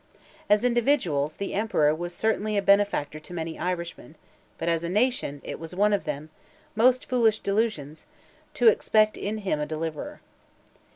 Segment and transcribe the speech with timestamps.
[0.49, 4.15] As individuals, the Emperor was certainly a benefactor to many Irishmen;
[4.57, 6.27] but, as a nation, it was one of their
[6.75, 8.07] most foolish delusions,
[8.55, 10.19] to expect in him a deliverer.